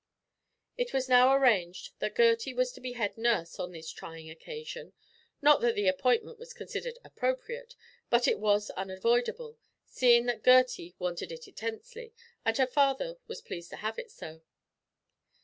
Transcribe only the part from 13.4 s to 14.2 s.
pleased to have it